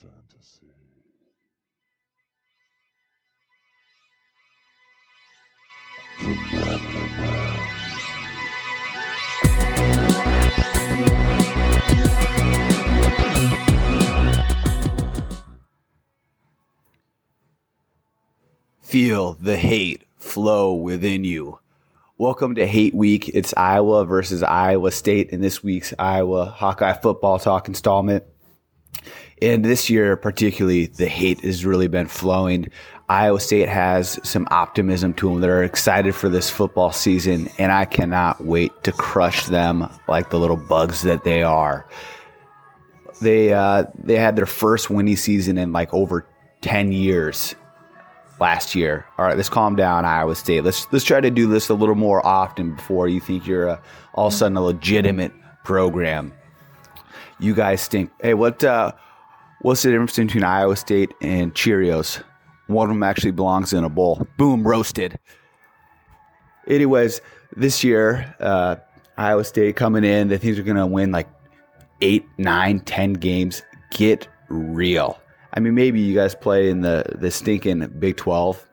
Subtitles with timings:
[0.00, 0.66] fantasy.
[18.82, 21.58] Feel the hate flow within you.
[22.16, 23.28] Welcome to Hate Week.
[23.28, 28.24] It's Iowa versus Iowa State in this week's Iowa Hawkeye Football Talk installment.
[29.40, 32.68] And this year, particularly, the hate has really been flowing.
[33.08, 35.40] Iowa State has some optimism to them.
[35.40, 40.38] They're excited for this football season, and I cannot wait to crush them like the
[40.38, 41.88] little bugs that they are.
[43.20, 46.26] They uh, they had their first winning season in like over
[46.60, 47.54] ten years
[48.40, 49.06] last year.
[49.16, 50.64] All right, let's calm down, Iowa State.
[50.64, 53.82] Let's let's try to do this a little more often before you think you're a,
[54.14, 55.32] all of a sudden a legitimate
[55.64, 56.32] program.
[57.40, 58.10] You guys stink.
[58.20, 58.92] Hey, what uh,
[59.60, 62.22] what's the difference between Iowa State and Cheerios?
[62.66, 64.26] One of them actually belongs in a bowl.
[64.36, 65.18] Boom, roasted.
[66.66, 67.20] Anyways,
[67.56, 68.76] this year, uh,
[69.16, 71.28] Iowa State coming in, they think they're going to win like
[72.00, 73.62] eight, nine, ten games.
[73.90, 75.18] Get real.
[75.54, 78.64] I mean, maybe you guys play in the the stinking Big Twelve,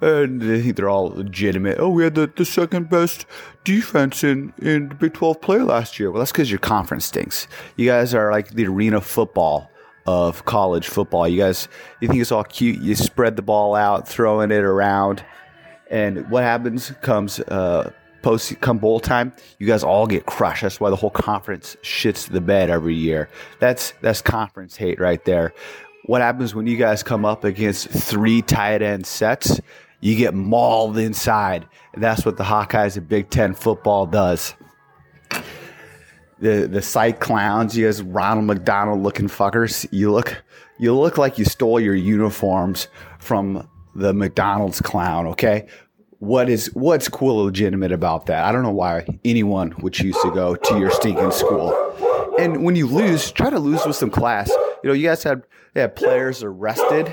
[0.00, 1.78] and they think they're all legitimate.
[1.78, 3.26] Oh, we had the, the second best
[3.64, 6.10] defense in in the Big Twelve play last year.
[6.10, 7.48] Well, that's because your conference stinks.
[7.76, 9.70] You guys are like the arena football
[10.06, 11.28] of college football.
[11.28, 11.68] You guys,
[12.00, 12.80] you think it's all cute.
[12.80, 15.24] You spread the ball out, throwing it around,
[15.90, 20.62] and what happens comes uh, post come bowl time, you guys all get crushed.
[20.62, 23.28] That's why the whole conference shits the bed every year.
[23.58, 25.52] That's that's conference hate right there.
[26.04, 29.60] What happens when you guys come up against three tight end sets?
[30.00, 34.54] You get mauled inside, and that's what the Hawkeyes of Big Ten football does.
[36.40, 39.88] The the Cyclowns, you guys, Ronald McDonald looking fuckers.
[39.90, 40.42] You look
[40.78, 42.86] you look like you stole your uniforms
[43.18, 45.26] from the McDonald's clown.
[45.26, 45.66] Okay,
[46.20, 48.44] what is what's cool legitimate about that?
[48.44, 51.74] I don't know why anyone would choose to go to your stinking school.
[52.38, 54.48] And when you lose, try to lose with some class.
[54.82, 55.42] You know, you guys had
[55.74, 57.12] had players arrested.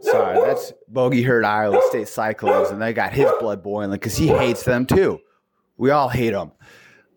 [0.00, 4.28] Sorry, that's Bogey hurt Iowa State Cyclones, and they got his blood boiling because he
[4.28, 5.20] hates them too.
[5.76, 6.52] We all hate them.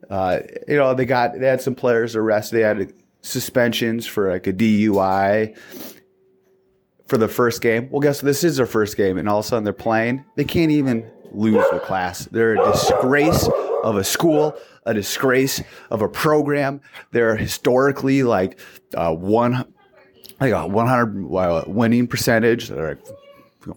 [0.09, 2.57] Uh, you know, they got they had some players arrested.
[2.57, 5.57] They had suspensions for like a DUI
[7.07, 7.89] for the first game.
[7.89, 8.27] Well, guess what?
[8.27, 10.25] This is their first game, and all of a sudden they're playing.
[10.35, 12.25] They can't even lose the class.
[12.25, 13.49] They're a disgrace
[13.83, 14.55] of a school,
[14.85, 16.81] a disgrace of a program.
[17.11, 18.59] They're historically like
[18.95, 19.73] uh, one,
[20.43, 22.69] like a 100 uh, winning percentage.
[22.69, 22.99] Like,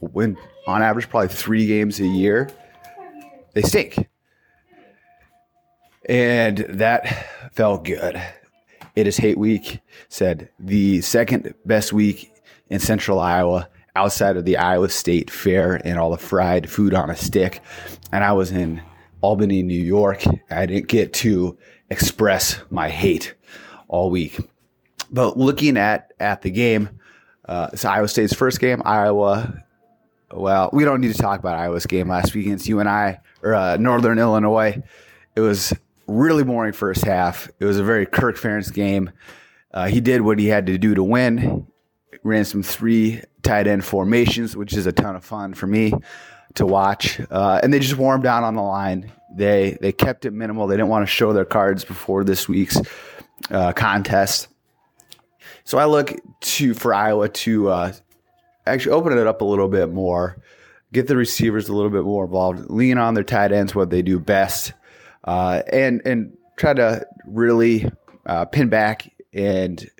[0.01, 2.51] win on average probably three games a year.
[3.55, 4.09] They stink,
[6.09, 8.21] and that felt good.
[8.97, 9.81] It is hate week.
[10.09, 12.33] Said the second best week
[12.69, 17.11] in central Iowa outside of the Iowa State Fair and all the fried food on
[17.11, 17.61] a stick.
[18.13, 18.83] And I was in
[19.21, 20.25] Albany, New York.
[20.51, 21.57] I didn't get to
[21.91, 23.35] express my hate
[23.89, 24.39] all week.
[25.11, 27.01] But looking at, at the game,
[27.45, 28.83] uh, it's Iowa State's first game.
[28.85, 29.63] Iowa,
[30.33, 33.77] well, we don't need to talk about Iowa's game last week against UNI or uh,
[33.77, 34.83] Northern Illinois.
[35.35, 35.73] It was
[36.07, 37.49] really boring first half.
[37.61, 39.11] It was a very Kirk Ferentz game.
[39.73, 41.67] Uh, he did what he had to do to win
[42.27, 45.93] ran some three tight end formations, which is a ton of fun for me
[46.55, 47.21] to watch.
[47.31, 49.13] Uh, and they just warmed down on the line.
[49.35, 50.67] They they kept it minimal.
[50.67, 52.81] They didn't want to show their cards before this week's
[53.51, 54.49] uh, contest.
[55.67, 57.93] So I look to for Iowa to uh,
[58.67, 60.41] actually open it up a little bit more,
[60.93, 64.01] get the receivers a little bit more involved, lean on their tight ends, what they
[64.01, 64.73] do best,
[65.25, 67.91] uh, and and try to really
[68.27, 69.91] uh, pin back and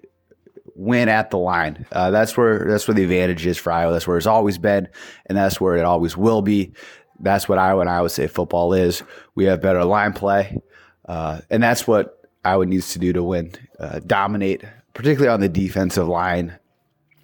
[0.77, 1.85] win at the line.
[1.91, 3.93] Uh, that's where that's where the advantage is for Iowa.
[3.93, 4.87] That's where it's always been,
[5.27, 6.75] and that's where it always will be.
[7.19, 9.03] That's what Iowa and Iowa State football is.
[9.35, 10.61] We have better line play,
[11.07, 13.51] uh, and that's what Iowa needs to do to win.
[13.81, 14.63] Uh, dominate,
[14.97, 16.59] particularly on the defensive line,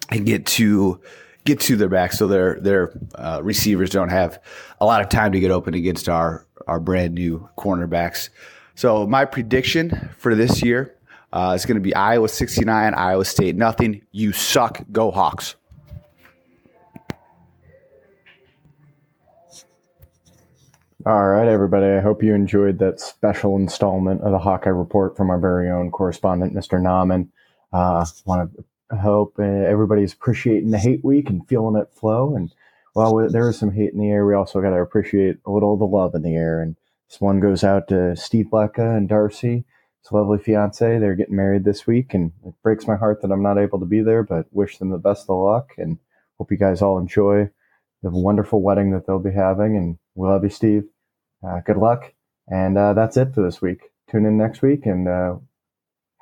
[0.09, 1.01] and get to
[1.43, 4.41] get to their back so their their uh, receivers don't have
[4.79, 8.29] a lot of time to get open against our our brand new cornerbacks.
[8.75, 10.95] So my prediction for this year
[11.33, 14.03] uh, it's going to be Iowa 69, Iowa State nothing.
[14.11, 14.85] You suck.
[14.91, 15.55] Go Hawks.
[21.07, 21.87] All right, everybody.
[21.87, 25.89] I hope you enjoyed that special installment of the Hawkeye Report from our very own
[25.89, 26.79] correspondent, Mr.
[26.79, 27.29] Nauman.
[27.73, 32.35] Uh, Want to hope uh, everybody's appreciating the hate week and feeling it flow.
[32.35, 32.53] And
[32.93, 35.73] while there is some hate in the air, we also got to appreciate a little
[35.73, 36.61] of the love in the air.
[36.61, 36.75] And
[37.09, 39.65] this one goes out to Steve Lecca and Darcy
[40.03, 40.99] his lovely fiance.
[40.99, 43.85] They're getting married this week, and it breaks my heart that I'm not able to
[43.85, 45.97] be there, but wish them the best of luck and
[46.37, 47.49] hope you guys all enjoy
[48.01, 49.77] the wonderful wedding that they'll be having.
[49.77, 50.83] And we love you, Steve.
[51.45, 52.13] Uh, good luck.
[52.47, 53.91] And uh, that's it for this week.
[54.11, 55.35] Tune in next week and uh,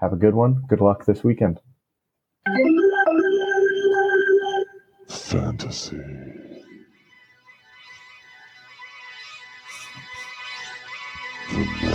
[0.02, 0.64] have a good one.
[0.68, 1.60] Good luck this weekend.
[5.08, 5.98] Fantasy.
[11.52, 11.91] The